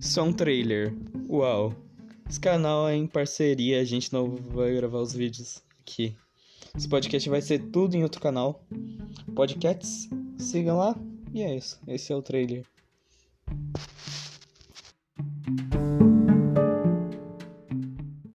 Só 0.00 0.22
um 0.22 0.32
trailer. 0.32 0.94
Uau. 1.28 1.74
Esse 2.28 2.38
canal 2.38 2.88
é 2.88 2.94
em 2.94 3.06
parceria, 3.06 3.80
a 3.80 3.84
gente 3.84 4.12
não 4.12 4.36
vai 4.36 4.74
gravar 4.74 4.98
os 4.98 5.12
vídeos 5.12 5.62
aqui. 5.80 6.14
Esse 6.76 6.88
podcast 6.88 7.28
vai 7.28 7.40
ser 7.40 7.58
tudo 7.70 7.96
em 7.96 8.02
outro 8.02 8.20
canal. 8.20 8.62
Podcasts, 9.34 10.08
sigam 10.36 10.76
lá. 10.76 10.94
E 11.34 11.42
é 11.42 11.56
isso. 11.56 11.80
Esse 11.88 12.12
é 12.12 12.16
o 12.16 12.22
trailer. 12.22 12.64